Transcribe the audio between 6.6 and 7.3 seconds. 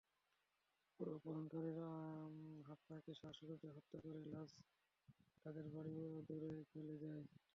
ফেলে যায়।